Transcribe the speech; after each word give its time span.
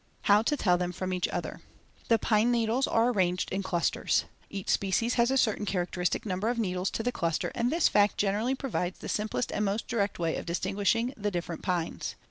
How 0.23 0.41
to 0.41 0.57
tell 0.57 0.79
them 0.79 0.91
from 0.91 1.13
each 1.13 1.27
other: 1.27 1.61
The 2.07 2.17
pine 2.17 2.49
needles 2.51 2.87
are 2.87 3.09
arranged 3.09 3.51
in 3.51 3.61
clusters; 3.61 4.21
see 4.21 4.25
Fig. 4.49 4.53
1. 4.53 4.59
Each 4.61 4.69
species 4.71 5.13
has 5.13 5.29
a 5.29 5.37
certain 5.37 5.63
characteristic 5.67 6.25
number 6.25 6.49
of 6.49 6.57
needles 6.57 6.89
to 6.89 7.03
the 7.03 7.11
cluster 7.11 7.51
and 7.53 7.71
this 7.71 7.87
fact 7.87 8.17
generally 8.17 8.55
provides 8.55 8.97
the 8.97 9.07
simplest 9.09 9.51
and 9.51 9.63
most 9.63 9.87
direct 9.87 10.17
way 10.17 10.37
of 10.37 10.47
distinguishing 10.47 11.13
the 11.17 11.29
different 11.29 11.61
pines. 11.61 12.15